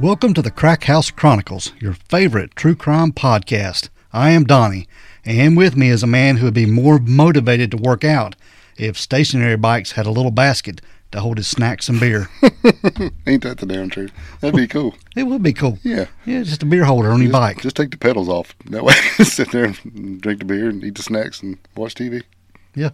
[0.00, 3.90] Welcome to the Crack House Chronicles, your favorite true crime podcast.
[4.14, 4.88] I am Donnie,
[5.26, 8.34] and with me is a man who would be more motivated to work out
[8.78, 10.80] if stationary bikes had a little basket
[11.12, 12.30] to hold his snacks and beer.
[13.26, 14.10] Ain't that the damn truth?
[14.40, 14.94] That'd be cool.
[15.16, 15.78] it would be cool.
[15.82, 16.06] Yeah.
[16.24, 17.60] Yeah, just a beer holder on your bike.
[17.60, 18.54] just take the pedals off.
[18.70, 21.58] That way, I can sit there and drink the beer and eat the snacks and
[21.76, 22.22] watch TV.
[22.74, 22.90] Yeah.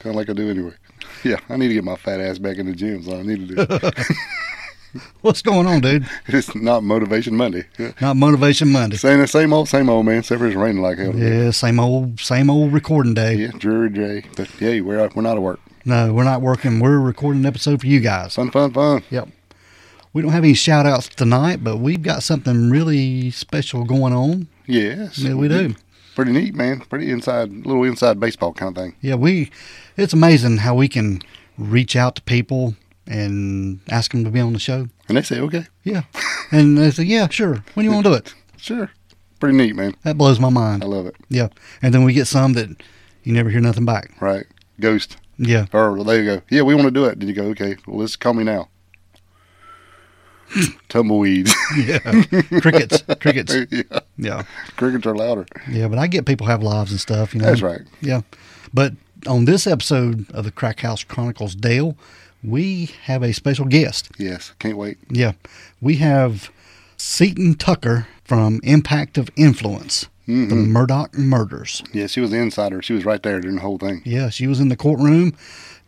[0.00, 0.74] Kind of like I do anyway.
[1.22, 3.04] Yeah, I need to get my fat ass back in the gym.
[3.04, 3.90] So I need to do.
[5.20, 6.08] What's going on, dude?
[6.26, 7.64] it's not motivation Monday.
[8.00, 8.96] Not Motivation Monday.
[8.96, 10.20] Same, same old, same old man.
[10.20, 11.14] Except it's raining like hell.
[11.14, 13.34] Yeah, same old, same old recording day.
[13.34, 14.24] Yeah, dreary day.
[14.36, 15.60] But yeah, we're out, we're not at work.
[15.84, 16.80] No, we're not working.
[16.80, 18.34] We're recording an episode for you guys.
[18.34, 19.02] Fun, fun, fun.
[19.10, 19.28] Yep.
[20.12, 24.48] We don't have any shout outs tonight, but we've got something really special going on.
[24.66, 25.18] Yes.
[25.18, 25.74] Yeah, we do.
[26.14, 26.80] Pretty neat, man.
[26.80, 28.96] Pretty inside, little inside baseball kind of thing.
[29.00, 29.50] Yeah, we.
[29.96, 31.22] It's amazing how we can
[31.56, 32.74] reach out to people
[33.08, 34.88] and ask them to be on the show.
[35.08, 36.02] And they say, okay, Yeah,
[36.52, 37.64] and they say, "Yeah, sure.
[37.74, 38.90] When do you want to do it?" sure.
[39.40, 39.94] Pretty neat, man.
[40.04, 40.82] That blows my mind.
[40.84, 41.16] I love it.
[41.28, 41.48] Yeah,
[41.82, 42.68] and then we get some that
[43.24, 44.20] you never hear nothing back.
[44.20, 44.46] Right.
[44.80, 45.16] Ghost.
[45.38, 46.42] Yeah, Or there you go.
[46.50, 47.18] Yeah, we want to do it.
[47.18, 47.44] Did you go?
[47.50, 47.76] Okay.
[47.86, 48.68] Well, let's call me now.
[50.88, 51.54] Tumbleweeds.
[51.76, 51.98] yeah.
[52.60, 53.54] crickets, crickets.
[53.70, 54.00] yeah.
[54.16, 54.42] Yeah,
[54.76, 55.46] Crickets are louder.
[55.70, 55.86] yeah.
[55.88, 57.34] But I get people have lives and stuff.
[57.34, 57.46] You know.
[57.46, 57.82] That's right.
[58.00, 58.22] Yeah,
[58.74, 58.94] but
[59.26, 61.96] on this episode of the Crack House Chronicles, Dale,
[62.42, 64.10] we have a special guest.
[64.18, 64.52] Yes.
[64.58, 64.98] Can't wait.
[65.10, 65.32] Yeah,
[65.80, 66.50] we have
[66.96, 70.76] Seton Tucker from Impact of Influence, the mm-hmm.
[70.76, 71.82] Murdaugh Murders.
[71.92, 72.82] Yeah, she was the insider.
[72.82, 74.02] She was right there during the whole thing.
[74.04, 75.34] Yeah, she was in the courtroom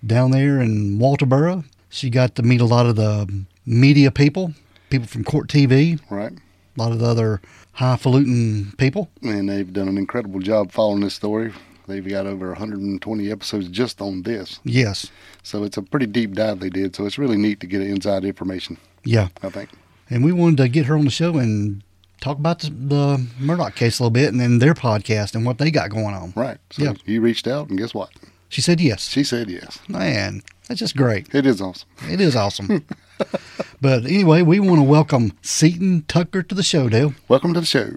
[0.07, 1.65] down there in Walterboro.
[1.89, 4.55] She got to meet a lot of the media people,
[4.89, 6.33] people from Court TV, Right.
[6.33, 7.41] a lot of the other
[7.73, 9.11] highfalutin people.
[9.23, 11.53] And they've done an incredible job following this story.
[11.91, 14.61] They've got over 120 episodes just on this.
[14.65, 15.11] Yes,
[15.43, 16.95] So it's a pretty deep dive they did.
[16.95, 19.29] So it's really neat to get inside information, yeah.
[19.43, 19.71] I think.
[20.09, 21.83] And we wanted to get her on the show and
[22.21, 25.59] talk about the, the Murdaugh case a little bit and then their podcast and what
[25.59, 26.33] they got going on.
[26.37, 26.59] Right.
[26.71, 26.93] So Yeah.
[27.07, 28.11] you reached out, and guess what?
[28.49, 29.09] She said yes.
[29.09, 29.79] She said yes.
[29.89, 31.33] Man, that's just great.
[31.35, 31.89] It is awesome.
[32.09, 32.85] It is awesome.
[33.81, 37.15] but anyway, we want to welcome Seton Tucker to the show, Dale.
[37.29, 37.91] Welcome to the show.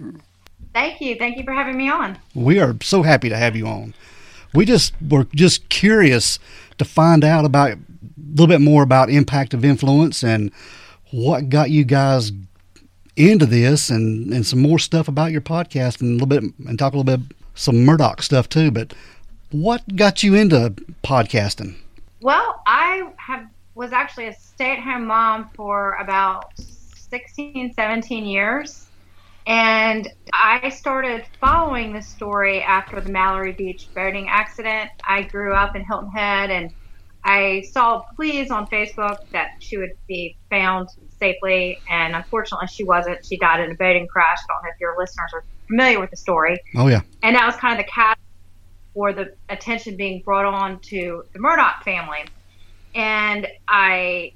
[0.74, 1.16] Thank you.
[1.16, 2.18] Thank you for having me on.
[2.34, 3.94] We are so happy to have you on.
[4.52, 6.38] We just were just curious
[6.78, 7.78] to find out about a
[8.30, 10.50] little bit more about impact of influence and
[11.10, 12.32] what got you guys
[13.16, 16.78] into this and, and some more stuff about your podcast and a little bit and
[16.78, 18.70] talk a little bit some Murdaugh stuff too.
[18.70, 18.92] But
[19.52, 20.70] what got you into
[21.04, 21.76] podcasting?
[22.20, 23.46] Well, I have
[23.76, 28.83] was actually a stay-at-home mom for about 16, 17 years.
[29.46, 34.90] And I started following this story after the Mallory Beach boating accident.
[35.06, 36.70] I grew up in Hilton Head and
[37.24, 40.88] I saw pleas on Facebook that she would be found
[41.18, 41.78] safely.
[41.88, 43.24] And unfortunately, she wasn't.
[43.24, 44.38] She died in a boating crash.
[44.38, 46.58] I don't know if your listeners are familiar with the story.
[46.76, 48.20] Oh yeah, and that was kind of the catalyst
[48.92, 52.24] for the attention being brought on to the Murdaugh family.
[52.94, 54.32] And I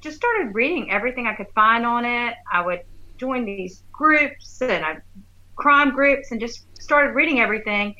[0.00, 2.34] just started reading everything I could find on it.
[2.52, 2.80] I would
[3.18, 4.98] join these groups and I,
[5.56, 7.96] crime groups and just started reading everything.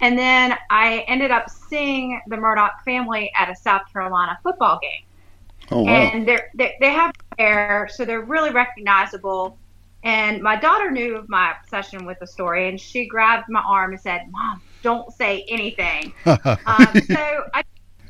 [0.00, 5.06] And then I ended up seeing the Murdaugh family at a South Carolina football game
[5.70, 6.12] Oh, wow.
[6.12, 9.58] and they're, they they have hair, so they're really recognizable.
[10.02, 13.92] And my daughter knew of my obsession with the story, and she grabbed my arm
[13.92, 17.62] and said, "Mom, don't say anything." um, so I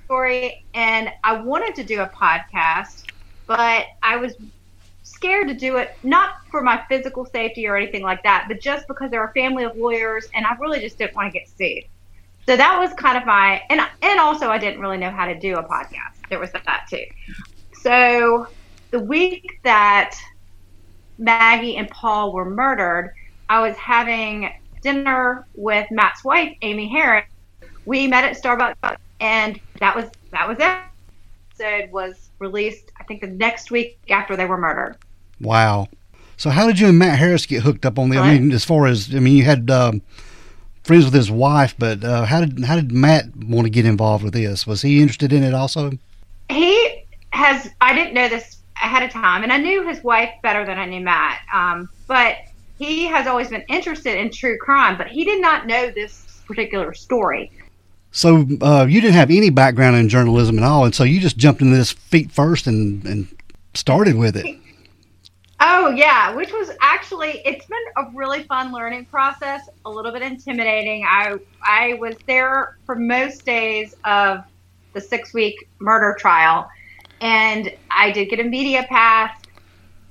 [0.07, 3.05] story, and I wanted to do a podcast,
[3.47, 4.35] but I was
[5.15, 8.89] scared to do it not for my physical safety or anything like that, but just
[8.89, 11.85] because they're a family of lawyers, and I really just didn't want to get sued.
[12.47, 15.39] So that was kind of my and and also I didn't really know how to
[15.39, 16.29] do a podcast.
[16.29, 17.05] There was that too.
[17.73, 18.47] So
[18.91, 20.17] the week that
[21.19, 23.15] Maggie and Paul were murdered,
[23.49, 24.51] I was having
[24.83, 27.27] dinner with Matt's wife, Amy Harris.
[27.85, 30.79] We met at Starbucks, and that was that was it.
[31.55, 34.97] So it was released, I think, the next week after they were murdered.
[35.41, 35.89] wow.
[36.37, 38.19] So how did you and Matt Harris get hooked up on the?
[38.19, 40.03] I mean, as far as I mean, you had um,
[40.83, 44.25] friends with his wife, but uh, how did how did Matt want to get involved
[44.25, 44.67] with this?
[44.67, 45.93] Was he interested in it also?
[46.53, 50.65] he has i didn't know this ahead of time and i knew his wife better
[50.65, 52.37] than i knew matt um, but
[52.79, 56.93] he has always been interested in true crime but he did not know this particular
[56.93, 57.51] story
[58.13, 61.37] So uh, you didn't have any background in journalism at all, and so you just
[61.37, 63.27] jumped into this feet first and and
[63.75, 64.59] started with it.
[65.61, 70.21] oh yeah which was actually it's been a really fun learning process a little bit
[70.21, 74.45] intimidating i i was there for most days of
[74.93, 76.69] the six week murder trial
[77.23, 79.43] and i did get a media pass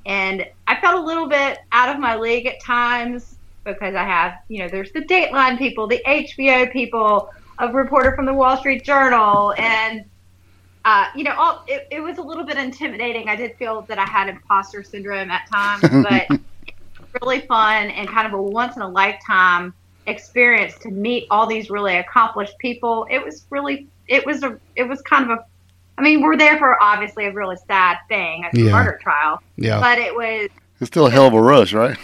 [0.06, 4.40] and I felt a little bit out of my league at times because I have,
[4.48, 7.30] you know, there's the Dateline people, the HBO people,
[7.62, 10.04] a reporter from the Wall Street Journal, and
[10.84, 13.30] uh, you know, all it, it was a little bit intimidating.
[13.30, 15.82] I did feel that I had imposter syndrome at times,
[16.30, 16.40] but
[17.22, 19.74] really fun and kind of a once in a lifetime
[20.08, 23.06] experience to meet all these really accomplished people.
[23.12, 25.46] It was really, it was a, it was kind of a,
[25.98, 28.72] I mean, we're there for obviously a really sad thing, a Yeah.
[28.72, 29.80] murder trial, Yeah.
[29.80, 30.50] but it was
[30.80, 31.98] It's still a hell of a rush, right?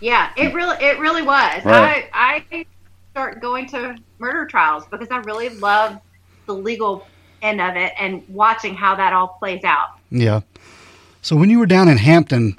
[0.00, 1.64] yeah, it really it really was.
[1.64, 2.08] Right.
[2.12, 2.66] I I
[3.16, 5.98] start going to murder trials because I really love
[6.44, 7.06] the legal
[7.40, 9.88] end of it and watching how that all plays out.
[10.10, 10.42] Yeah.
[11.22, 12.58] So when you were down in Hampton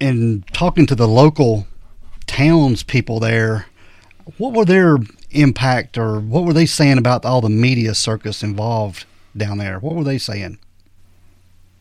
[0.00, 1.66] and talking to the local
[2.26, 3.66] townspeople there,
[4.38, 4.96] what were their
[5.30, 9.04] impact or what were they saying about all the media circus involved
[9.36, 9.78] down there?
[9.78, 10.58] What were they saying?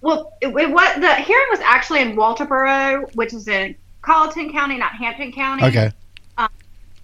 [0.01, 4.77] Well, it, it was the hearing was actually in Walterboro, which is in Colleton County,
[4.77, 5.63] not Hampton County.
[5.63, 5.93] Okay.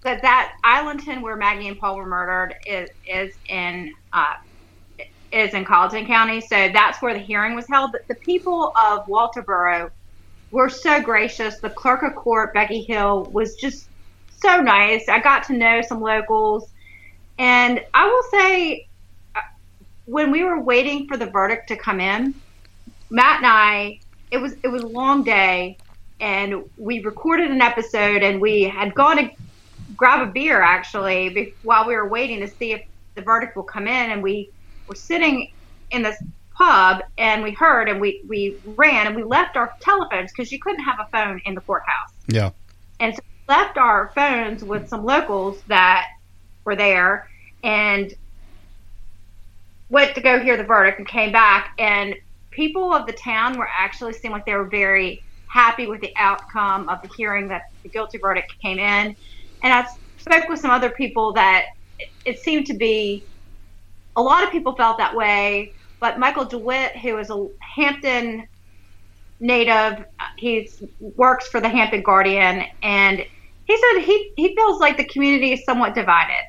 [0.02, 4.34] But that Islandton where Maggie and Paul were murdered is is in uh,
[5.32, 6.40] is in Colleton County.
[6.40, 7.92] So that's where the hearing was held.
[7.92, 9.90] But the people of Walterboro
[10.50, 11.58] were so gracious.
[11.60, 13.88] The clerk of court, Becky Hill, was just
[14.28, 15.08] so nice.
[15.08, 16.70] I got to know some locals,
[17.38, 18.88] and I will say,
[19.34, 19.40] uh,
[20.04, 22.34] when we were waiting for the verdict to come in,
[23.10, 24.00] Matt and I,
[24.30, 25.78] it was it was a long day,
[26.20, 29.30] and we recorded an episode, and we had gone to
[30.02, 32.80] grab a beer actually be- while we were waiting to see if
[33.14, 34.50] the verdict will come in, and we
[34.88, 35.48] were sitting
[35.92, 36.20] in this
[36.58, 40.58] pub, and we heard, and we we ran, and we left our telephones because you
[40.60, 42.14] couldn't have a phone in the courthouse.
[42.26, 42.50] Yeah.
[42.98, 46.06] And so we left our phones with some locals that
[46.64, 47.28] were there
[47.62, 48.12] and
[49.88, 51.74] went to go hear the verdict and came back.
[51.78, 52.16] And
[52.50, 56.88] people of the town were actually seemed like they were very happy with the outcome
[56.88, 59.14] of the hearing that the guilty verdict came in.
[59.62, 59.86] And I
[60.18, 61.66] spoke with some other people that
[62.24, 63.24] it, seemed to be
[64.16, 65.72] a lot of people felt that way.
[66.00, 68.48] But Michael DeWitt, who is a Hampton
[69.42, 70.04] native.
[70.38, 70.70] He
[71.00, 73.18] works for the Hampton Guardian, and
[73.64, 76.46] he said he he feels like the community is somewhat divided.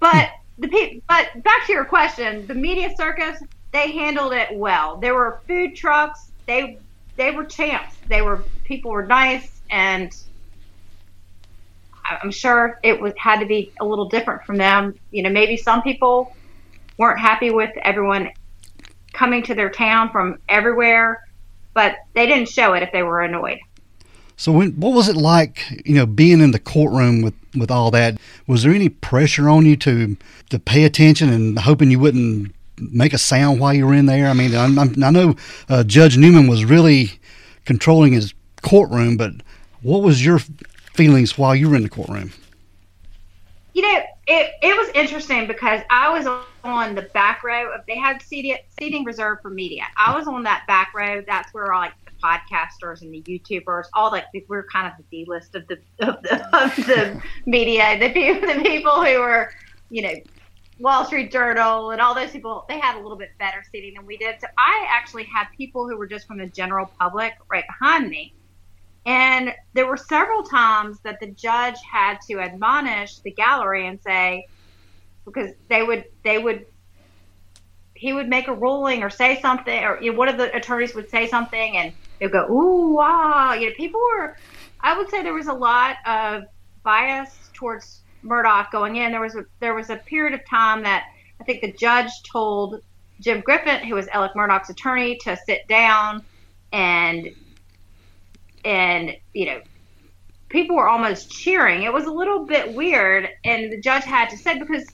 [0.00, 0.62] But hmm.
[0.62, 3.42] the pe- but back to your question, the media circus
[3.72, 4.96] they handled it well.
[4.96, 6.32] There were food trucks.
[6.46, 6.78] They
[7.16, 7.96] they were champs.
[8.08, 10.14] They were people were nice, and
[12.22, 14.94] I'm sure it was had to be a little different from them.
[15.10, 16.34] You know, maybe some people
[16.96, 18.30] weren't happy with everyone
[19.12, 21.24] coming to their town from everywhere,
[21.74, 23.58] but they didn't show it if they were annoyed.
[24.36, 27.90] So when what was it like, you know, being in the courtroom with with all
[27.90, 28.18] that?
[28.46, 30.16] Was there any pressure on you to
[30.50, 34.28] to pay attention and hoping you wouldn't make a sound while you were in there?
[34.28, 35.34] I mean, I, I'm- I know
[35.68, 37.18] uh, Judge Newman was really
[37.64, 39.32] controlling his courtroom, but
[39.82, 40.40] what was your
[40.98, 42.32] feelings while you were in the courtroom?
[43.72, 46.26] You know, it, it was interesting because I was
[46.64, 49.84] on the back row of they had seating, seating reserved for media.
[49.96, 51.22] I was on that back row.
[51.24, 55.04] That's where all like the podcasters and the YouTubers, all like we're kind of the
[55.08, 57.96] D list of the of the, of the media.
[58.00, 59.52] The people the people who were,
[59.90, 60.14] you know,
[60.80, 64.04] Wall Street Journal and all those people, they had a little bit better seating than
[64.04, 64.40] we did.
[64.40, 68.34] So I actually had people who were just from the general public right behind me.
[69.08, 74.46] And there were several times that the judge had to admonish the gallery and say,
[75.24, 76.66] because they would, they would,
[77.94, 80.94] he would make a ruling or say something, or you know, one of the attorneys
[80.94, 84.36] would say something, and they'd go, "Ooh, wow!" You know, people were.
[84.80, 86.42] I would say there was a lot of
[86.84, 89.10] bias towards Murdaugh going in.
[89.10, 91.04] There was a there was a period of time that
[91.40, 92.82] I think the judge told
[93.20, 96.22] Jim Griffin, who was Alec Murdaugh's attorney, to sit down
[96.72, 97.26] and
[98.64, 99.60] and you know
[100.48, 104.36] people were almost cheering it was a little bit weird and the judge had to
[104.36, 104.84] say because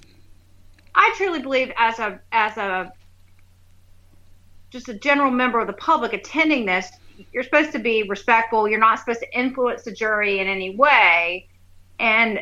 [0.95, 2.93] i truly believe as a as a
[4.71, 6.91] just a general member of the public attending this
[7.33, 8.69] you're supposed to be respectful.
[8.69, 11.49] You're not supposed to influence the jury in any way.
[11.99, 12.41] And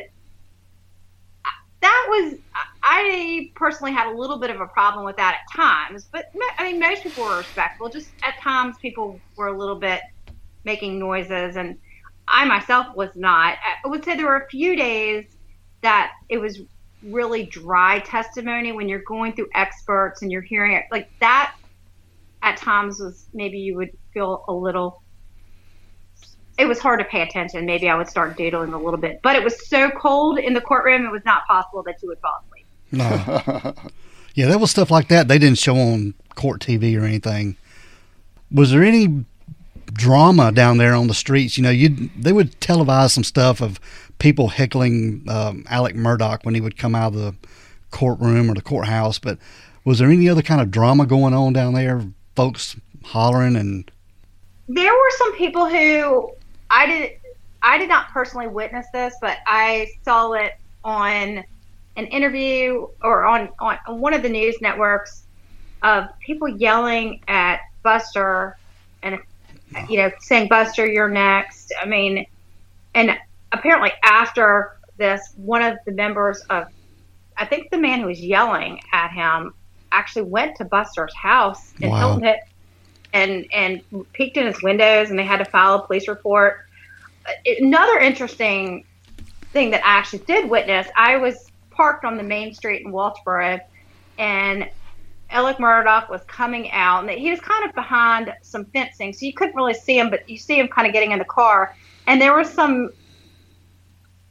[1.81, 2.35] that was,
[2.81, 6.07] I personally had a little bit of a problem with that at times.
[6.11, 6.25] But
[6.57, 7.89] I mean, most people were respectful.
[7.89, 10.01] Just at times, people were a little bit
[10.63, 11.55] making noises.
[11.55, 11.77] And
[12.27, 13.57] I myself was not.
[13.83, 15.25] I would say there were a few days
[15.81, 16.61] that it was
[17.03, 21.55] really dry testimony when you're going through experts and you're hearing it like that
[22.41, 25.01] at times was maybe you would feel a little
[26.57, 29.35] it was hard to pay attention maybe i would start doodling a little bit but
[29.35, 32.41] it was so cold in the courtroom it was not possible that you would fall
[32.47, 33.73] asleep no
[34.35, 37.57] yeah there was stuff like that they didn't show on court tv or anything
[38.51, 39.25] was there any
[39.93, 43.79] drama down there on the streets you know you they would televise some stuff of
[44.23, 47.35] people heckling um, Alec Murdaugh when he would come out of the
[47.91, 49.19] courtroom or the courthouse.
[49.19, 49.37] But
[49.83, 52.01] was there any other kind of drama going on down there?
[52.35, 53.89] Folks hollering and.
[54.69, 56.31] There were some people who
[56.69, 57.11] I did.
[57.61, 61.43] I did not personally witness this, but I saw it on
[61.95, 65.23] an interview or on, on one of the news networks
[65.81, 68.57] of people yelling at Buster
[69.01, 69.19] and
[69.89, 71.73] you know saying Buster, you're next.
[71.81, 72.25] I mean,
[72.93, 73.17] and
[73.51, 76.67] apparently after this, one of the members of,
[77.37, 79.53] I think the man who was yelling at him
[79.91, 81.97] actually went to Buster's house in wow.
[81.97, 82.39] Hilton Head
[83.13, 83.81] and and
[84.13, 86.65] peeked in his windows, and they had to file a police report.
[87.25, 88.85] Uh, another interesting
[89.51, 93.61] thing that I actually did witness, I was parked on the main street in Walterboro,
[94.17, 94.69] and
[95.33, 99.33] Alec Murdaugh was coming out, and he was kind of behind some fencing, so you
[99.33, 101.75] couldn't really see him, but you see him kind of getting in the car,
[102.07, 102.91] and there were some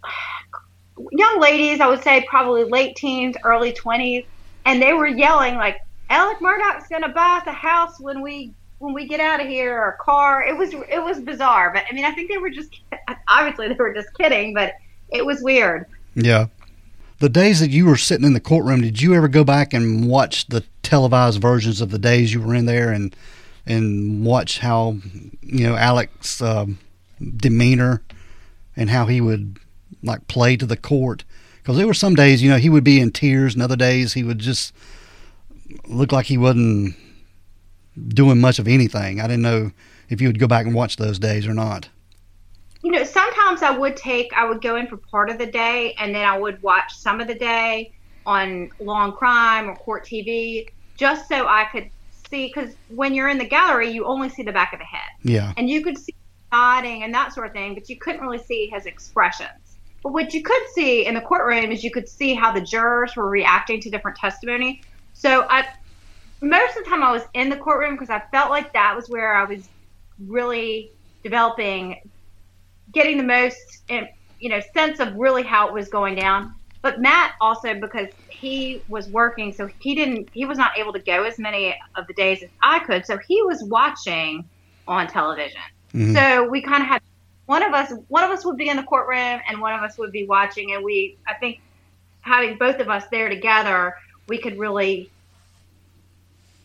[1.10, 4.24] young ladies, I would say probably late teens, early 20s,
[4.64, 8.92] and they were yelling like, Alec Murdaugh's going to buy a house when we when
[8.92, 10.42] we get out of here or car.
[10.42, 12.80] It was it was bizarre, but I mean, I think they were just
[13.28, 14.74] obviously they were just kidding, but
[15.10, 15.86] it was weird.
[16.14, 16.48] Yeah.
[17.22, 20.08] The days that you were sitting in the courtroom, did you ever go back and
[20.08, 23.14] watch the televised versions of the days you were in there and
[23.64, 24.96] and watch how
[25.40, 26.80] you know Alec's um,
[27.36, 28.02] demeanor
[28.76, 29.60] and how he would
[30.02, 31.22] like play to the court?
[31.58, 34.14] Because there were some days you know he would be in tears and other days
[34.14, 34.74] he would just
[35.86, 36.96] look like he wasn't
[38.08, 39.20] doing much of anything.
[39.20, 39.70] I didn't know
[40.08, 41.88] if you would go back and watch those days or not
[43.42, 46.24] sometimes i would take i would go in for part of the day and then
[46.24, 47.92] i would watch some of the day
[48.24, 51.90] on law and crime or court tv just so i could
[52.32, 55.10] see because when you're in the gallery you only see the back of the head.
[55.22, 55.52] Yeah.
[55.56, 56.14] And you could see
[56.50, 59.76] nodding and that sort of thing but you couldn't really see his expressions.
[60.02, 63.14] But what you could see in the courtroom is you could see how the jurors
[63.14, 64.82] were reacting to different testimony.
[65.12, 65.64] So I,
[66.40, 69.08] most of the time I was in the courtroom because I felt like that was
[69.08, 69.68] where I was
[70.26, 70.90] really
[71.22, 72.10] developing,
[72.92, 76.54] getting the most, you know, sense of really how it was going down.
[76.82, 80.98] But Matt also because he was working, so he didn't, he was not able to
[80.98, 83.06] go as many of the days as I could.
[83.06, 84.44] So he was watching
[84.88, 85.60] on television.
[85.94, 86.14] Mm-hmm.
[86.14, 87.02] So we kind of had
[87.46, 89.98] one of us one of us would be in the courtroom and one of us
[89.98, 91.60] would be watching and we i think
[92.20, 93.94] having both of us there together
[94.28, 95.10] we could really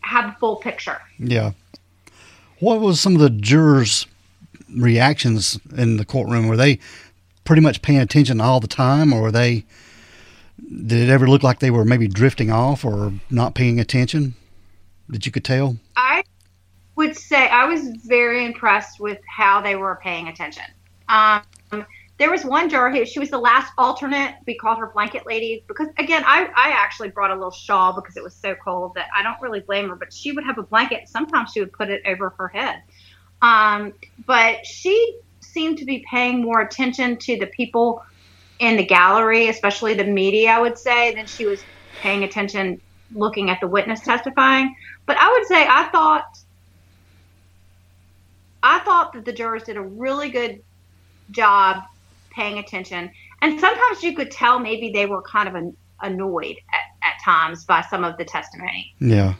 [0.00, 1.52] have a full picture yeah
[2.60, 4.06] what was some of the jurors
[4.76, 6.78] reactions in the courtroom were they
[7.44, 9.64] pretty much paying attention all the time or were they
[10.86, 14.34] did it ever look like they were maybe drifting off or not paying attention
[15.08, 16.22] that you could tell i
[16.98, 20.64] would say I was very impressed with how they were paying attention.
[21.08, 21.42] Um,
[22.18, 24.34] there was one juror who she was the last alternate.
[24.48, 28.16] We called her blanket lady because again, I, I actually brought a little shawl because
[28.16, 30.64] it was so cold that I don't really blame her, but she would have a
[30.64, 31.08] blanket.
[31.08, 32.82] Sometimes she would put it over her head.
[33.42, 33.92] Um,
[34.26, 38.02] but she seemed to be paying more attention to the people
[38.58, 41.62] in the gallery, especially the media, I would say, than she was
[42.00, 42.80] paying attention
[43.14, 44.74] looking at the witness testifying.
[45.06, 46.38] But I would say I thought
[48.62, 50.62] I thought that the jurors did a really good
[51.30, 51.84] job
[52.30, 53.10] paying attention.
[53.40, 57.64] And sometimes you could tell maybe they were kind of an, annoyed at, at times
[57.64, 58.94] by some of the testimony.
[58.98, 59.34] Yeah.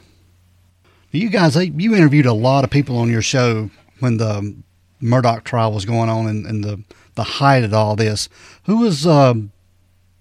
[1.11, 4.55] You guys, you interviewed a lot of people on your show when the
[5.01, 6.83] Murdaugh trial was going on and, and the,
[7.15, 8.29] the height of all this.
[8.65, 9.51] Who was um,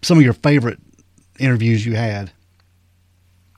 [0.02, 0.78] some of your favorite
[1.38, 2.32] interviews you had?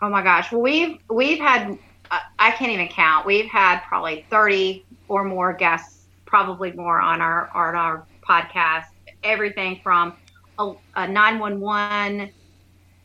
[0.03, 0.51] Oh my gosh.
[0.51, 1.79] Well, we've, we've had,
[2.11, 3.27] uh, I can't even count.
[3.27, 8.87] We've had probably 30 or more guests, probably more on our on our podcast.
[9.23, 10.15] Everything from
[10.59, 12.31] a, a 911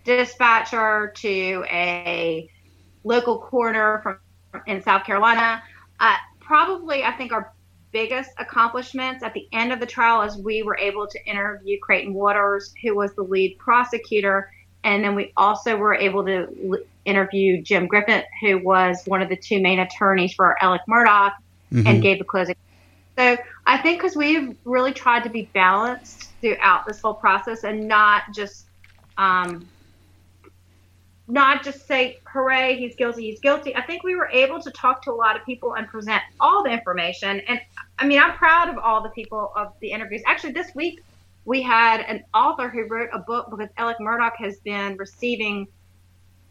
[0.06, 2.50] dispatcher to a
[3.04, 4.20] local coroner from
[4.68, 5.62] in South Carolina.
[6.00, 6.16] Uh,
[6.46, 7.54] probably, I think, our
[7.92, 12.14] biggest accomplishments at the end of the trial is we were able to interview Creighton
[12.14, 14.50] Waters, who was the lead prosecutor,
[14.84, 19.30] and then we also were able to l- interview Jim Griffin, who was one of
[19.30, 21.32] the two main attorneys for Alec Murdaugh,
[21.74, 21.88] Mhm.
[21.88, 22.56] and gave the closing.
[23.18, 27.88] So I think because we've really tried to be balanced throughout this whole process and
[27.88, 28.68] not just
[29.18, 29.70] um,
[31.28, 35.02] not just say hooray he's guilty he's guilty i think we were able to talk
[35.02, 37.60] to a lot of people and present all the information and
[37.98, 41.02] i mean i'm proud of all the people of the interviews actually this week
[41.46, 45.68] we had an author who wrote a book because Alec Murdaugh has been receiving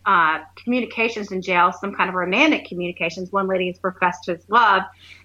[0.07, 3.33] uh, communications in jail, some kind of romantic communications.
[3.33, 4.83] One lady has professed his love,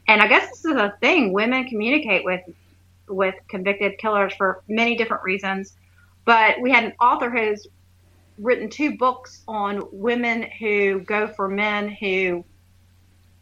[0.08, 1.34] and I guess this is a thing.
[1.34, 2.42] Women communicate with
[3.08, 5.74] with convicted killers for many different reasons.
[6.26, 7.68] But we had an author who's
[8.40, 12.44] written two books on women who go for men who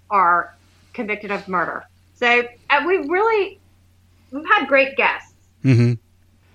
[0.10, 0.56] are
[0.94, 1.86] convicted of murder.
[2.16, 3.60] So uh, we really
[4.32, 5.34] we've had great guests.
[5.64, 5.94] Mm-hmm.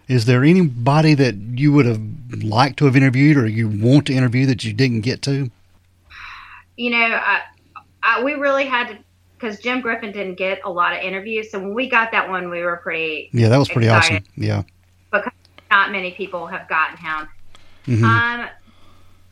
[0.08, 2.02] Is there anybody that you would have
[2.42, 5.50] liked to have interviewed or you want to interview that you didn't get to?
[6.76, 7.40] You know, I,
[8.02, 8.98] I, we really had to
[9.38, 11.50] because Jim Griffin didn't get a lot of interviews.
[11.50, 13.28] So when we got that one, we were pretty.
[13.32, 14.24] Yeah, that was pretty awesome.
[14.36, 14.62] Yeah.
[15.10, 15.32] Because
[15.70, 17.28] not many people have gotten him.
[17.86, 18.48] Hmm Um,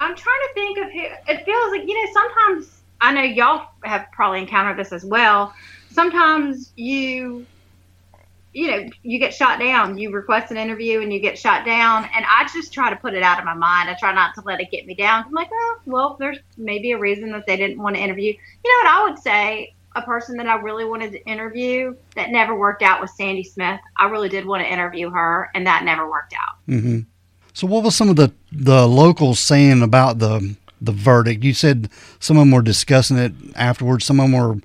[0.00, 1.00] I'm trying to think of who.
[1.32, 2.12] It feels like you know.
[2.12, 5.52] Sometimes I know y'all have probably encountered this as well.
[5.90, 7.46] Sometimes you,
[8.52, 9.96] you know, you get shot down.
[9.98, 13.14] You request an interview and you get shot down, and I just try to put
[13.14, 13.88] it out of my mind.
[13.88, 15.24] I try not to let it get me down.
[15.26, 18.32] I'm like, oh, well, there's maybe a reason that they didn't want to interview.
[18.32, 19.74] You know what I would say?
[19.96, 23.80] A person that I really wanted to interview that never worked out was Sandy Smith.
[23.98, 26.56] I really did want to interview her, and that never worked out.
[26.66, 27.00] hmm
[27.52, 31.44] So, what was some of the the locals saying about the the verdict?
[31.44, 34.04] You said some of them were discussing it afterwards.
[34.04, 34.60] Some of them were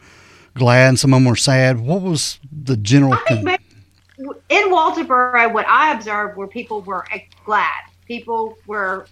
[0.55, 1.79] glad, and some of them were sad.
[1.79, 3.17] What was the general?
[3.27, 3.57] Con-
[4.49, 7.05] in Walterboro, what I observed were people were
[7.43, 7.81] glad.
[8.05, 9.07] People were.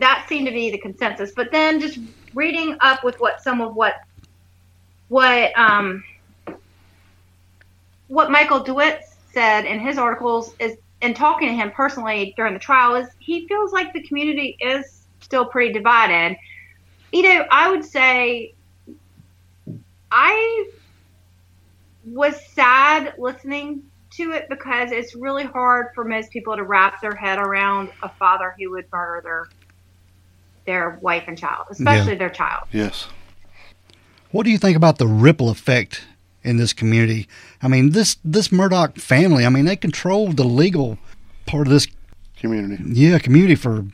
[0.00, 1.32] That seemed to be the consensus.
[1.32, 1.98] But then, just
[2.34, 4.00] reading up with what some of what,
[5.08, 6.02] what um,
[8.08, 12.58] what Michael DeWitt said in his articles is, and talking to him personally during the
[12.58, 16.36] trial, is he feels like the community is still pretty divided.
[17.12, 18.54] You know, I would say,
[20.10, 20.66] I
[22.04, 27.14] was sad listening to it because it's really hard for most people to wrap their
[27.14, 29.48] head around a father who would murder their
[30.66, 32.64] their wife and child, especially their child.
[32.72, 33.06] Yes.
[34.32, 36.04] what do you think about the ripple effect
[36.46, 37.28] in this community?
[37.60, 39.44] I mean, this this Murdaugh family.
[39.44, 40.98] I mean, they controlled the legal
[41.46, 41.88] part of this
[42.36, 42.82] Community.
[42.86, 43.86] yeah community for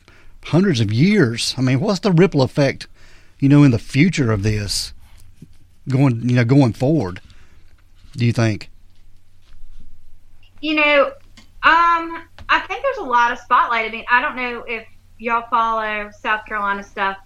[0.45, 1.55] hundreds of years.
[1.57, 2.87] I mean, what's the ripple effect?
[3.39, 4.93] You know, in the future of this,
[5.89, 7.21] going you know going forward.
[8.15, 8.69] Do you think?
[10.61, 11.05] You know,
[11.63, 13.89] um, I think there's a lot of spotlight.
[13.89, 14.85] I mean, I don't know if
[15.17, 17.17] y'all follow South Carolina stuff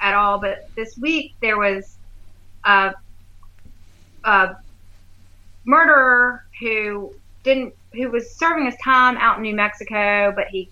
[0.00, 1.98] at all, but this week there was
[2.64, 2.94] a,
[4.24, 4.56] a
[5.64, 10.68] murderer who didn't who was serving his time out in New Mexico, but he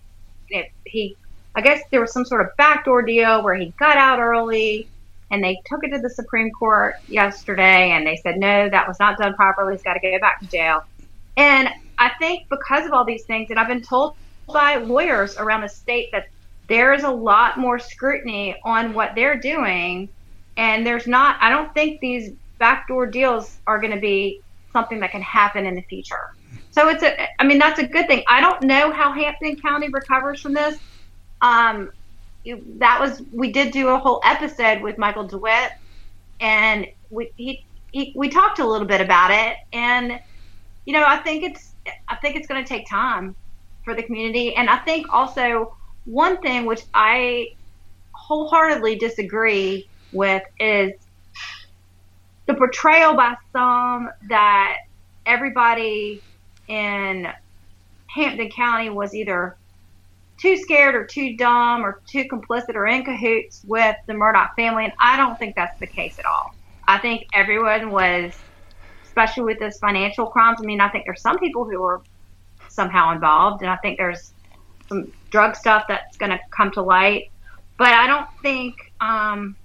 [0.84, 1.16] he
[1.54, 4.88] I guess there was some sort of backdoor deal where he got out early
[5.30, 8.98] and they took it to the Supreme Court yesterday and they said no, that was
[8.98, 9.74] not done properly.
[9.74, 10.84] He's got to go back to jail.
[11.36, 14.14] And I think because of all these things, and I've been told
[14.52, 16.28] by lawyers around the state that
[16.68, 20.08] there is a lot more scrutiny on what they're doing,
[20.56, 21.36] and there's not.
[21.40, 25.74] I don't think these backdoor deals are going to be something that can happen in
[25.74, 26.34] the future.
[26.70, 27.28] So it's a.
[27.40, 28.22] I mean, that's a good thing.
[28.28, 30.78] I don't know how Hampton County recovers from this.
[31.40, 31.90] Um,
[32.78, 35.72] that was we did do a whole episode with Michael DeWitt,
[36.40, 40.20] and we he, he we talked a little bit about it, and
[40.84, 41.74] you know, I think it's
[42.08, 43.34] I think it's going to take time
[43.84, 47.48] for the community, and I think also one thing which I
[48.12, 50.92] wholeheartedly disagree with is
[52.48, 54.78] the portrayal by some that
[55.26, 56.22] everybody
[56.66, 57.28] in
[58.06, 59.56] Hampton County was either
[60.38, 64.84] too scared or too dumb or too complicit or in cahoots with the Murdaugh family,
[64.84, 66.54] and I don't think that's the case at all.
[66.88, 68.42] I think everyone was
[69.04, 70.58] especially with this financial crimes.
[70.60, 72.00] I mean, I think there's some people who are
[72.68, 74.32] somehow involved, and I think there's
[74.88, 77.30] some drug stuff that's going to come to light.
[77.76, 79.56] But I don't think, um,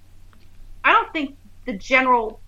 [0.82, 2.40] I don't think the general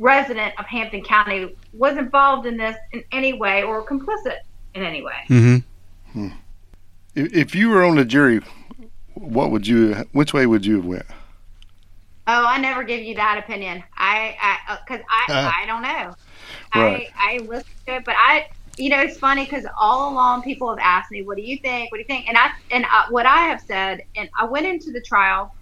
[0.00, 4.38] resident of Hampton County was involved in this in any way or complicit
[4.74, 5.14] in any way.
[5.28, 6.28] Mm-hmm.
[7.14, 8.40] If, if you were on the jury,
[9.14, 9.94] what would you?
[10.12, 11.06] Which way would you have went?
[12.26, 13.82] Oh, I never give you that opinion.
[13.96, 15.52] I, I, because I, Uh.
[15.62, 16.14] I don't know.
[16.74, 17.08] Right.
[17.16, 20.68] I, I listen to it, but I, you know, it's funny because all along people
[20.70, 21.90] have asked me, "What do you think?
[21.90, 24.66] What do you think?" And I, and I, what I have said, and I went
[24.66, 25.54] into the trial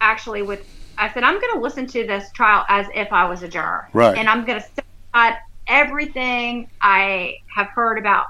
[0.00, 0.64] actually with,
[0.98, 3.88] I said, I'm going to listen to this trial as if I was a juror,
[3.92, 4.18] Right.
[4.18, 4.84] And I'm going to set
[5.14, 8.26] aside everything I have heard about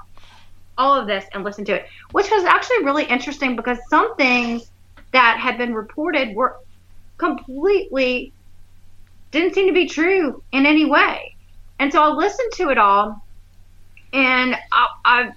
[0.77, 4.71] all of this and listen to it, which was actually really interesting because some things
[5.11, 6.57] that had been reported were
[7.17, 8.31] completely
[9.31, 11.35] didn't seem to be true in any way.
[11.79, 13.21] And so I listened to it all,
[14.13, 15.31] and I, I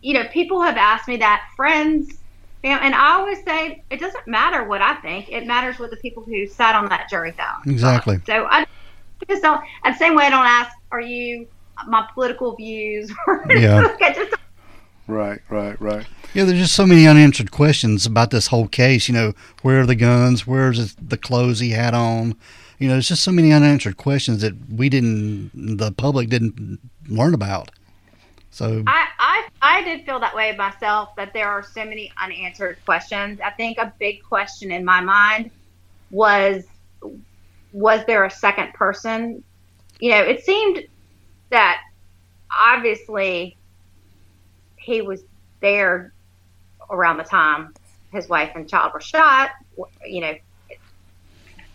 [0.00, 2.21] you know, people have asked me that, friends,
[2.62, 5.96] fam- and I always say it doesn't matter what I think; it matters what the
[5.96, 7.66] people who sat on that jury thought.
[7.66, 8.20] Exactly.
[8.26, 8.66] So I
[9.28, 9.62] just don't.
[9.84, 11.46] And the same way, I don't ask, "Are you
[11.86, 13.12] my political views?"
[13.50, 13.94] Yeah.
[14.00, 14.34] I just
[15.08, 16.06] Right, right, right.
[16.32, 19.08] Yeah, there's just so many unanswered questions about this whole case.
[19.08, 20.46] You know, where are the guns?
[20.46, 22.36] Where's the clothes he had on?
[22.78, 27.34] You know, there's just so many unanswered questions that we didn't, the public didn't learn
[27.34, 27.70] about.
[28.52, 32.76] So, I, I I did feel that way myself that there are so many unanswered
[32.84, 33.40] questions.
[33.42, 35.50] I think a big question in my mind
[36.10, 36.64] was
[37.72, 39.42] was there a second person?
[40.00, 40.84] You know, it seemed
[41.48, 41.80] that
[42.66, 43.56] obviously
[44.76, 45.22] he was
[45.60, 46.12] there
[46.90, 47.72] around the time
[48.12, 49.52] his wife and child were shot,
[50.04, 50.34] you know,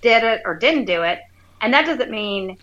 [0.02, 1.22] did it or didn't do it.
[1.62, 2.60] And that doesn't mean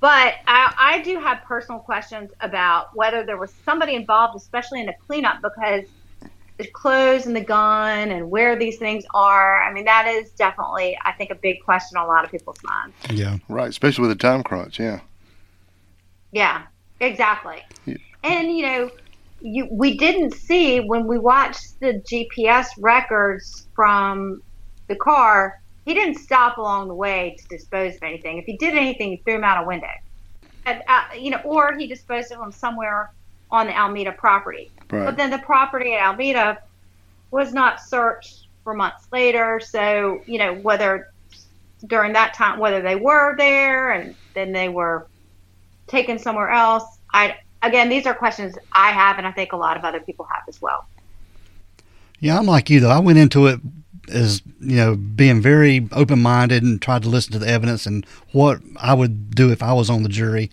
[0.00, 4.86] but I, I do have personal questions about whether there was somebody involved, especially in
[4.86, 5.84] the cleanup, because
[6.60, 9.62] the clothes and the gun and where these things are.
[9.62, 12.62] I mean, that is definitely, I think, a big question on a lot of people's
[12.62, 12.94] minds.
[13.10, 13.38] yeah.
[13.48, 15.00] Right, especially with the time crunch, yeah.
[16.32, 16.62] Yeah,
[17.00, 17.62] exactly.
[17.86, 17.96] Yeah.
[18.22, 18.90] And you know,
[19.40, 24.42] you we didn't see when we watched the GPS records from
[24.88, 25.59] the car.
[25.84, 28.38] He didn't stop along the way to dispose of anything.
[28.38, 29.88] If he did anything, he threw them out a window.
[30.66, 33.10] And, uh, you know, or he disposed of them somewhere
[33.50, 34.70] on the Alameda property.
[34.90, 35.04] Right.
[35.06, 36.58] But then the property at Alameda
[37.30, 39.60] was not searched for months later.
[39.60, 41.12] So, you know, whether
[41.86, 45.06] during that time, whether they were there and then they were
[45.86, 49.76] taken somewhere else, I, again, these are questions I have, and I think a lot
[49.76, 50.86] of other people have as well.
[52.20, 52.90] Yeah, I'm like you though.
[52.90, 53.60] I went into it
[54.10, 58.04] as you know being very open minded and tried to listen to the evidence and
[58.32, 60.50] what I would do if I was on the jury.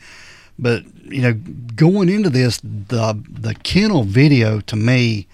[0.59, 1.33] But you know,
[1.75, 5.27] going into this, the the kennel video to me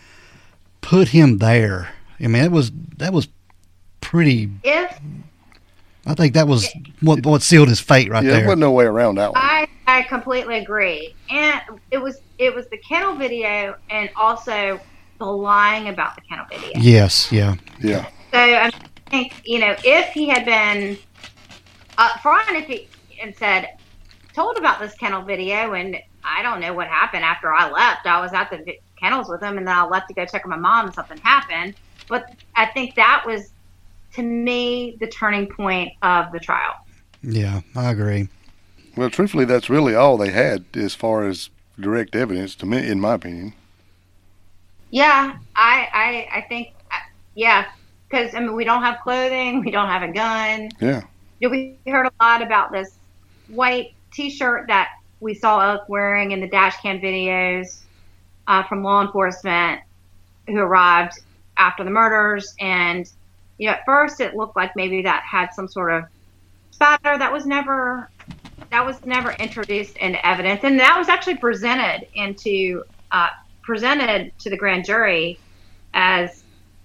[0.81, 1.89] put him there.
[2.19, 3.27] I mean, it was that was
[4.01, 4.49] pretty.
[4.63, 4.99] If
[6.05, 6.67] I think that was
[7.01, 8.47] what what sealed his fate right yeah, there there.
[8.47, 9.41] wasn't no way around that one.
[9.41, 14.79] I, I completely agree, and it was it was the kennel video, and also
[15.23, 16.71] the lying about the kennel video.
[16.75, 18.05] Yes, yeah, yeah.
[18.31, 18.69] So I
[19.09, 20.97] think you know if he had been
[21.97, 22.87] upfront, if he
[23.21, 23.77] and said
[24.33, 28.05] told about this kennel video, and I don't know what happened after I left.
[28.05, 30.49] I was at the kennels with him, and then I left to go check on
[30.49, 31.75] my mom, and something happened.
[32.09, 33.51] But I think that was
[34.13, 36.75] to me the turning point of the trial.
[37.21, 37.61] yeah.
[37.75, 38.29] I agree.
[38.95, 42.99] Well, truthfully, that's really all they had as far as direct evidence, to me, in
[42.99, 43.53] my opinion.
[44.93, 46.97] Yeah, I I, I think uh,
[47.33, 47.65] yeah,
[48.07, 50.69] because I mean we don't have clothing, we don't have a gun.
[50.79, 51.01] Yeah.
[51.39, 52.93] You know, we heard a lot about this
[53.47, 57.79] white T-shirt that we saw Elk wearing in the dash cam videos
[58.45, 59.81] uh, from law enforcement
[60.45, 61.13] who arrived
[61.57, 63.11] after the murders, and
[63.57, 66.03] you know at first it looked like maybe that had some sort of
[66.69, 68.11] spatter that was never
[68.69, 73.29] that was never introduced into evidence, and that was actually presented into uh,
[73.63, 75.39] presented to the grand jury
[75.93, 76.43] as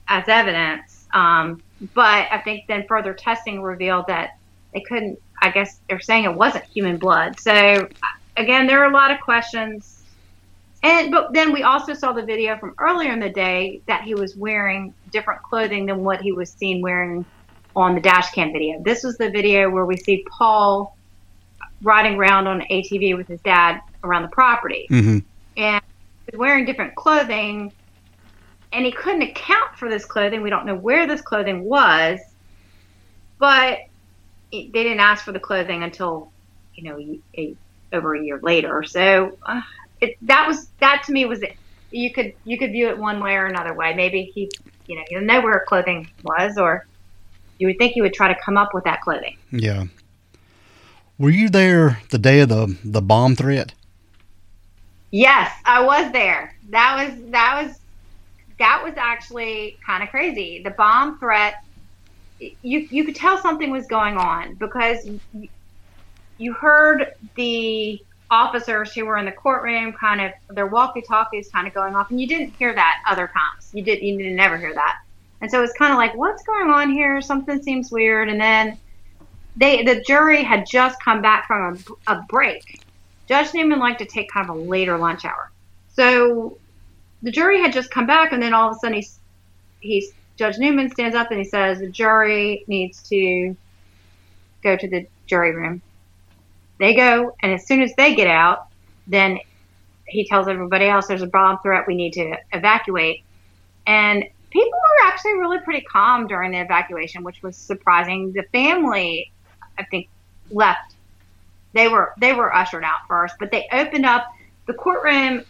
[0.08, 1.06] as evidence.
[1.12, 1.62] Um,
[1.94, 4.38] but I think then further testing revealed that
[4.72, 5.20] they couldn't.
[5.40, 7.38] I guess they're saying it wasn't human blood.
[7.38, 7.88] So
[8.36, 10.02] again, there are a lot of questions.
[10.82, 14.14] And but then we also saw the video from earlier in the day that he
[14.14, 17.24] was wearing different clothing than what he was seen wearing
[17.74, 18.80] on the dash cam video.
[18.82, 20.96] This was the video where we see Paul
[21.82, 25.18] riding around on an ATV with his dad around the property hmm
[25.56, 25.82] and
[26.30, 27.72] was wearing different clothing
[28.72, 30.42] and he couldn't account for this clothing.
[30.42, 32.20] We don't know where this clothing was
[33.38, 33.78] but
[34.52, 36.30] they didn't ask for the clothing until
[36.74, 37.56] you know a, a,
[37.92, 38.82] over a year later.
[38.82, 39.62] So uh,
[40.00, 41.42] it, that was that to me was
[41.90, 43.94] you could you could view it one way or another way.
[43.94, 44.50] Maybe he
[44.86, 46.86] you know didn't know where clothing was or
[47.58, 49.36] you would think he would try to come up with that clothing.
[49.50, 49.84] Yeah.
[51.18, 53.74] Were you there the day of the the bomb threat?
[55.10, 56.54] Yes, I was there.
[56.70, 57.78] That was that was
[58.58, 60.62] that was actually kind of crazy.
[60.62, 61.54] The bomb threat
[62.40, 65.08] you you could tell something was going on because
[66.38, 71.66] you, heard the officers who were in the courtroom kind of their walkie talkies kind
[71.66, 73.70] of going off, and you didn't hear that other times.
[73.72, 74.98] You did you didn't never hear that,
[75.40, 77.20] and so it's kind of like what's going on here?
[77.20, 78.78] Something seems weird, and then
[79.56, 82.82] they the jury had just come back from a, a break.
[83.28, 85.50] Judge Newman liked to take kind of a later lunch hour,
[85.94, 86.58] so
[87.22, 89.18] the jury had just come back, and then all of a sudden he's
[89.80, 93.56] he's Judge Newman stands up and he says the jury needs to
[94.62, 95.82] go to the jury room.
[96.78, 98.68] They go, and as soon as they get out,
[99.08, 99.40] then
[100.06, 101.86] he tells everybody else there's a bomb threat.
[101.88, 103.24] We need to evacuate.
[103.86, 108.32] And people were actually really pretty calm during the evacuation, which was surprising.
[108.32, 109.32] The family,
[109.76, 110.08] I think,
[110.50, 110.94] left.
[111.72, 114.26] They were they were ushered out first, but they opened up
[114.66, 115.44] the courtroom.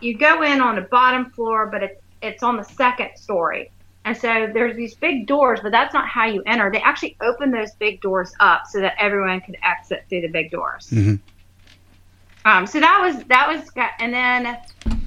[0.00, 3.70] You go in on the bottom floor, but it's it's on the second story.
[4.04, 6.70] And so there's these big doors, but that's not how you enter.
[6.70, 10.52] They actually open those big doors up so that everyone could exit through the big
[10.52, 10.88] doors.
[10.90, 11.16] Mm-hmm.
[12.48, 14.58] Um, so that was that was, and then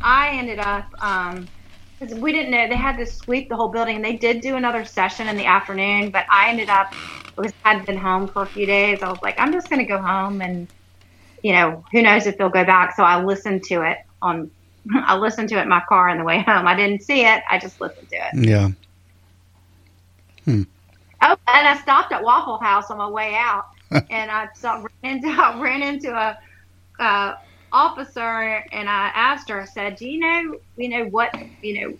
[0.02, 3.96] I ended up because um, we didn't know they had to sweep the whole building.
[3.96, 6.94] And they did do another session in the afternoon, but I ended up
[7.40, 9.00] was had been home for a few days.
[9.02, 10.68] I was like, I'm just going to go home, and
[11.44, 12.96] you know, who knows if they'll go back.
[12.96, 14.52] So I listened to it on.
[14.96, 16.68] I listened to it in my car on the way home.
[16.68, 17.44] I didn't see it.
[17.50, 18.48] I just listened to it.
[18.48, 18.70] Yeah.
[20.46, 20.64] Hmm.
[21.22, 23.64] Oh, and I stopped at Waffle House on my way out,
[24.10, 26.38] and I saw ran into I ran into a
[27.04, 27.34] uh,
[27.72, 29.62] officer, and I asked her.
[29.62, 31.94] I said, "Do you know, you know what, you know?"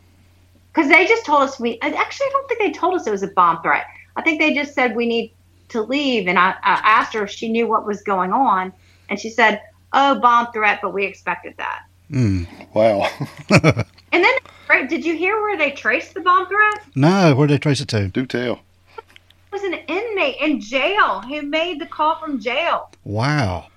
[0.74, 3.24] Because they just told us we actually I don't think they told us it was
[3.24, 3.86] a bomb threat.
[4.20, 5.34] I think they just said we need
[5.70, 8.74] to leave, and I, I asked her if she knew what was going on,
[9.08, 9.62] and she said,
[9.94, 12.48] "Oh, bomb threat, but we expected that." Mm.
[12.74, 13.08] Wow.
[14.12, 14.34] and then
[14.70, 14.88] Right.
[14.88, 16.84] Did you hear where they traced the bomb threat?
[16.94, 18.08] No, where did they trace it to?
[18.08, 18.60] Do tell.
[18.98, 22.92] It was an inmate in jail who made the call from jail.
[23.04, 23.70] Wow.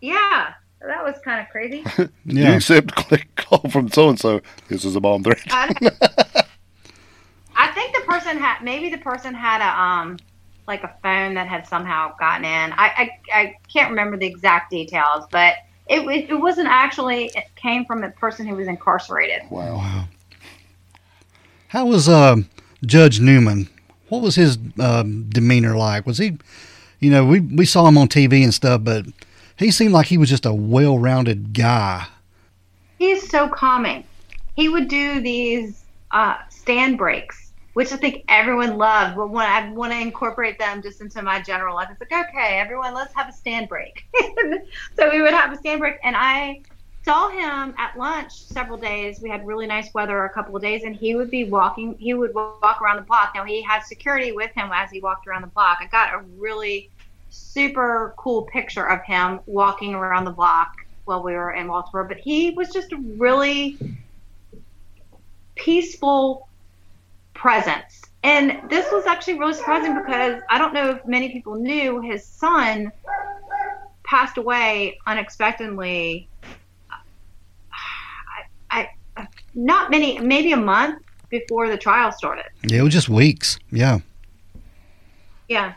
[0.00, 1.84] Yeah, that was kind of crazy.
[2.24, 2.50] yeah.
[2.50, 4.40] You accept click call from so and so.
[4.66, 5.38] This is a bomb threat.
[7.74, 10.18] Think the person had maybe the person had a um
[10.66, 12.72] like a phone that had somehow gotten in.
[12.72, 15.56] I I, I can't remember the exact details, but
[15.88, 17.26] it, it wasn't actually.
[17.34, 19.42] It came from a person who was incarcerated.
[19.50, 19.76] Wow.
[19.76, 20.04] wow.
[21.68, 22.36] How was uh,
[22.84, 23.68] Judge Newman?
[24.08, 26.06] What was his um, demeanor like?
[26.06, 26.38] Was he,
[27.00, 29.06] you know, we we saw him on TV and stuff, but
[29.56, 32.06] he seemed like he was just a well-rounded guy.
[32.98, 34.04] He's so calming.
[34.54, 37.41] He would do these uh, stand breaks
[37.74, 39.16] which I think everyone loved.
[39.16, 42.58] But when I want to incorporate them just into my general life, it's like, okay,
[42.58, 44.04] everyone, let's have a stand break.
[44.96, 46.62] so we would have a stand break, and I
[47.04, 49.20] saw him at lunch several days.
[49.20, 51.96] We had really nice weather a couple of days, and he would be walking.
[51.98, 53.32] He would walk around the block.
[53.34, 55.78] Now he had security with him as he walked around the block.
[55.80, 56.90] I got a really
[57.30, 60.72] super cool picture of him walking around the block
[61.06, 62.06] while we were in Walterboro.
[62.06, 63.78] But he was just a really
[65.54, 66.48] peaceful
[67.42, 68.02] presence.
[68.22, 72.24] And this was actually really surprising because I don't know if many people knew his
[72.24, 72.92] son
[74.04, 76.28] passed away unexpectedly.
[78.70, 79.26] I, I
[79.56, 82.44] not many, maybe a month before the trial started.
[82.64, 83.58] Yeah, it was just weeks.
[83.72, 83.98] Yeah.
[85.48, 85.74] Yeah.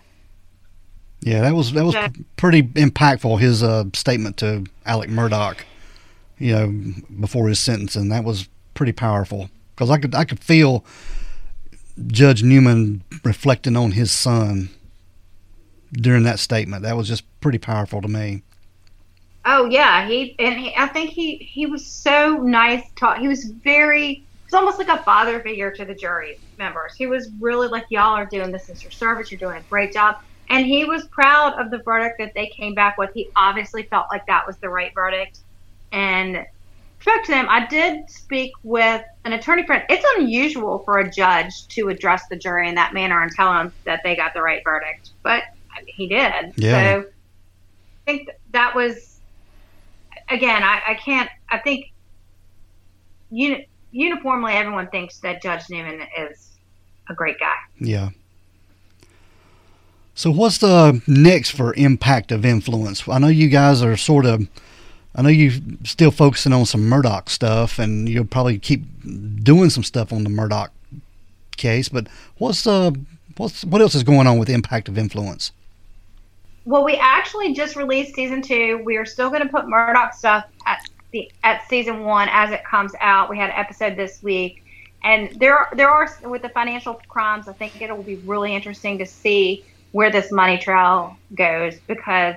[1.21, 1.95] Yeah, that was that was
[2.37, 3.39] pretty impactful.
[3.39, 5.57] His uh, statement to Alec Murdaugh,
[6.37, 10.85] you know, before his sentencing, that was pretty powerful because I could I could feel
[12.07, 14.69] Judge Newman reflecting on his son
[15.91, 16.83] during that statement.
[16.83, 18.43] That was just pretty powerful to me.
[19.45, 22.83] Oh yeah, he and he, I think he he was so nice.
[22.95, 23.19] Talk.
[23.19, 24.23] He was very.
[24.45, 26.95] It's almost like a father figure to the jury members.
[26.95, 29.31] He was really like, y'all are doing this as your service.
[29.31, 30.17] You're doing a great job.
[30.49, 33.11] And he was proud of the verdict that they came back with.
[33.13, 35.39] He obviously felt like that was the right verdict.
[35.91, 36.45] And
[37.05, 37.45] spoke to them.
[37.49, 39.83] I did speak with an attorney friend.
[39.89, 43.71] It's unusual for a judge to address the jury in that manner and tell them
[43.83, 45.43] that they got the right verdict, but
[45.85, 46.53] he did.
[46.55, 47.03] Yeah.
[47.03, 49.19] So I think that was,
[50.29, 51.93] again, I, I can't, I think
[53.29, 56.53] uni- uniformly everyone thinks that Judge Newman is
[57.07, 57.53] a great guy.
[57.79, 58.09] Yeah.
[60.15, 63.07] So what's the next for impact of influence?
[63.07, 64.47] I know you guys are sort of
[65.15, 68.83] I know you're still focusing on some Murdaugh stuff, and you'll probably keep
[69.43, 70.69] doing some stuff on the Murdaugh
[71.55, 71.87] case.
[71.87, 72.91] But what's uh,
[73.37, 75.53] what's what else is going on with Impact of Influence?
[76.65, 78.81] Well, we actually just released season two.
[78.83, 82.65] We are still going to put Murdaugh stuff at the at season one as it
[82.65, 83.29] comes out.
[83.29, 84.65] We had an episode this week,
[85.03, 87.47] and there are, there are with the financial crimes.
[87.47, 92.35] I think it will be really interesting to see where this money trail goes because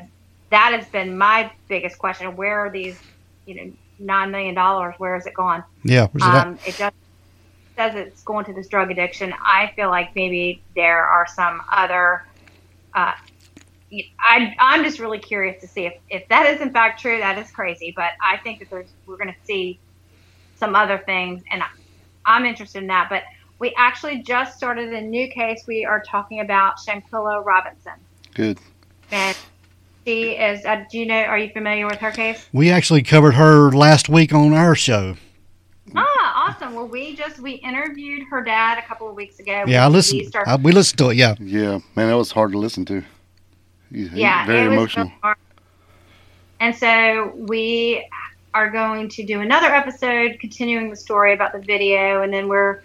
[0.51, 2.37] that has been my biggest question.
[2.37, 2.99] Where are these,
[3.47, 4.95] you know, nine million dollars?
[4.99, 5.65] Where is it gone?
[5.85, 6.09] Yeah.
[6.15, 6.23] it?
[6.23, 6.95] Um, it just
[7.77, 9.33] says it's going to this drug addiction.
[9.41, 12.25] I feel like maybe there are some other.
[12.95, 13.13] Uh,
[14.21, 17.19] I, I'm just really curious to see if, if that is in fact true.
[17.19, 19.79] That is crazy, but I think that there's we're going to see
[20.57, 21.69] some other things, and I-
[22.27, 23.09] I'm interested in that.
[23.09, 23.23] But
[23.59, 25.65] we actually just started a new case.
[25.67, 27.95] We are talking about Shanquella Robinson,
[28.35, 28.59] Good.
[29.11, 29.37] and
[30.09, 30.65] she is.
[30.65, 31.21] Uh, do you know?
[31.23, 32.49] Are you familiar with her case?
[32.53, 35.17] We actually covered her last week on our show.
[35.95, 36.75] Ah, awesome.
[36.75, 39.65] Well, we just we interviewed her dad a couple of weeks ago.
[39.67, 40.27] Yeah, I We listened.
[40.29, 41.17] started- I, we listened to it.
[41.17, 41.35] Yeah.
[41.41, 43.03] Yeah, man, that was hard to listen to.
[43.91, 45.05] He's, he's yeah, very it was emotional.
[45.07, 45.37] really hard.
[46.61, 48.07] And so we
[48.55, 52.83] are going to do another episode continuing the story about the video, and then we're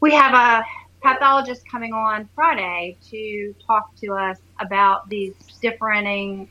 [0.00, 0.64] we have a
[1.04, 6.48] pathologist coming on Friday to talk to us about these differing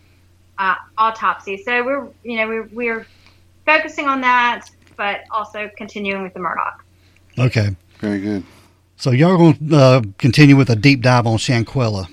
[0.59, 1.65] uh, autopsies.
[1.65, 3.07] So we're you know we're we're
[3.65, 6.75] focusing on that, but also continuing with the Murdaugh.
[7.39, 7.75] Okay.
[7.99, 8.43] Very good.
[8.95, 12.07] So y'all going to uh, continue with a deep dive on Shanquella,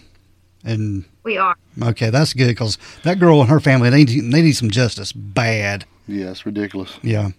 [0.64, 1.55] and We are.
[1.83, 5.12] okay, that's good because that girl and her family they need, they need some justice
[5.12, 5.85] bad.
[6.09, 6.98] Yeah, it's ridiculous.
[7.03, 7.31] Yeah.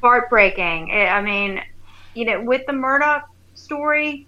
[0.00, 0.88] heartbreaking.
[0.90, 1.60] It, I mean,
[2.14, 3.22] you know, with the Murdaugh
[3.70, 4.26] story,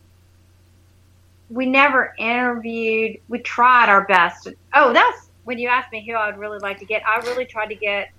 [1.50, 3.18] we never interviewed.
[3.28, 4.48] We tried our best.
[4.72, 7.02] Oh, that's when you asked me who I would really like to get.
[7.06, 8.10] I really tried to get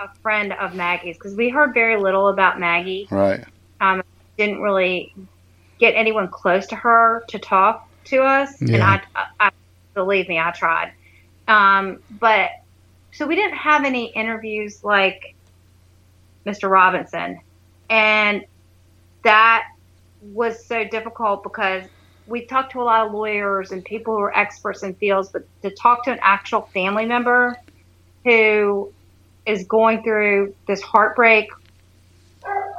[0.00, 3.08] a friend of Maggie's because we heard very little about Maggie.
[3.10, 3.44] Right.
[3.80, 4.02] Um,
[4.36, 5.12] didn't really
[5.80, 9.00] get anyone close to her to talk to us, and Yeah.
[9.16, 9.50] I, I,
[9.94, 10.92] believe me, I tried.
[11.48, 12.50] Um, but
[13.10, 15.34] so we didn't have any interviews like
[16.46, 16.70] Mr.
[16.70, 17.40] Robinson,
[17.90, 18.44] and
[19.24, 19.64] that
[20.32, 21.84] was so difficult because
[22.26, 25.46] we talked to a lot of lawyers and people who are experts in fields, but
[25.62, 27.56] to talk to an actual family member
[28.24, 28.92] who
[29.46, 31.48] is going through this heartbreak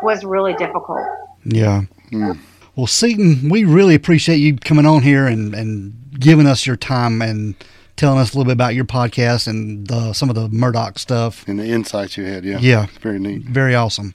[0.04, 1.06] was really difficult.
[1.44, 1.84] Yeah.
[2.12, 2.38] Mm.
[2.76, 7.22] Well, Seton, we really appreciate you coming on here and, and giving us your time
[7.22, 7.56] and
[7.96, 11.46] telling us a little bit about your podcast and the, some of the Murdaugh stuff.
[11.48, 12.60] And the insights you had, yeah.
[12.60, 12.84] Yeah.
[12.86, 13.42] It's very neat.
[13.44, 14.14] Very awesome.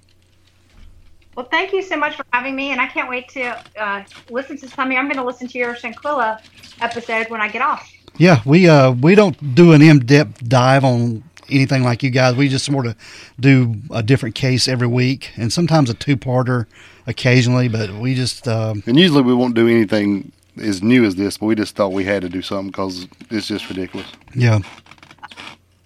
[1.37, 4.57] Well, thank you so much for having me, and I can't wait to uh, listen
[4.59, 4.93] to some.
[4.93, 6.41] I'm going to listen to your Shanquella
[6.81, 7.91] episode when I get off.
[8.17, 12.37] Yeah, we uh we don't do an in-depth dive on anything like you guys.
[12.37, 12.95] We just sort of
[13.41, 16.67] do a different case every week, and sometimes a two-parter
[17.09, 17.67] occasionally.
[17.67, 20.31] But we just uh, And usually we won't do anything
[20.63, 23.49] as new as this, but we just thought we had to do something because it's
[23.49, 24.07] just ridiculous.
[24.33, 24.61] yeah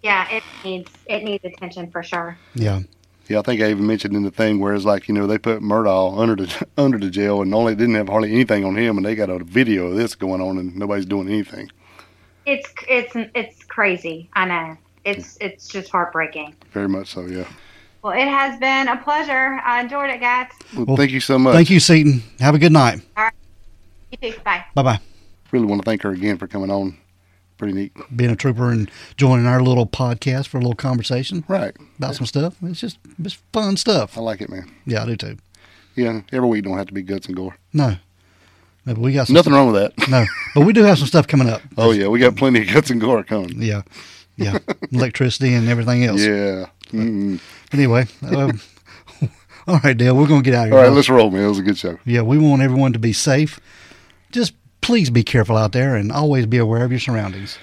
[0.03, 2.37] Yeah, it needs it needs attention for sure.
[2.55, 2.81] yeah
[3.29, 5.39] Yeah, I think I even mentioned in the thing where it's like you know they
[5.39, 8.97] put Murdaugh under the under the jail and only didn't have hardly anything on him,
[8.97, 11.71] and they got a video of this going on and nobody's doing anything.
[12.47, 14.31] It's it's it's crazy.
[14.33, 14.77] I know.
[15.05, 16.55] It's it's just heartbreaking.
[16.73, 17.27] Very much so.
[17.27, 17.47] Yeah.
[18.03, 19.61] Well, it has been a pleasure.
[19.65, 20.49] I enjoyed it, guys.
[20.75, 21.53] Well, Well, thank you so much.
[21.55, 22.23] thank you, Seton.
[22.39, 23.01] Have a good night.
[23.17, 23.33] All right.
[24.13, 24.39] You too.
[24.45, 24.65] Bye.
[24.75, 25.01] Bye bye.
[25.51, 26.97] Really want to thank her again for coming on.
[27.59, 27.93] Pretty neat.
[28.15, 31.75] Being a trooper and joining our little podcast for a little conversation Right.
[31.99, 32.55] about some stuff.
[32.63, 34.17] It's just it's fun stuff.
[34.17, 34.71] I like it, man.
[34.87, 35.37] Yeah, I do too.
[35.97, 36.21] Yeah.
[36.33, 37.57] Every week don't have to be guts and gore.
[37.73, 37.97] No,
[38.87, 40.09] no, but we got some Nothing wrong with that.
[40.09, 41.61] No, but we do have some stuff coming up.
[41.77, 43.61] Oh yeah, we got plenty of guts and gore coming.
[43.61, 43.83] Yeah,
[44.37, 44.59] yeah,
[44.93, 46.21] electricity and everything else.
[46.23, 46.67] Yeah.
[46.93, 47.41] mm
[47.73, 48.61] Anyway, um,
[49.67, 50.79] all right, Dale, we're gonna get out of here.
[50.79, 51.45] All right, let's roll, man.
[51.45, 51.99] It was a good show.
[52.05, 53.59] yeah, we want everyone to be safe.
[54.31, 54.55] Just
[54.89, 57.59] please be careful out there and always be aware of your surroundings.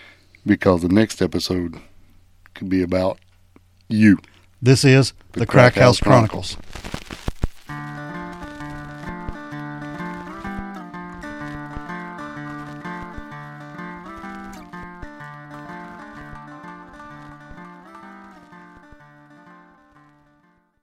[0.46, 1.82] Because the next episode
[2.54, 3.18] could be about
[3.90, 4.20] you.
[4.62, 6.56] This is the, The Crack, Crack House House Chronicles.
[6.56, 7.25] Chronicles.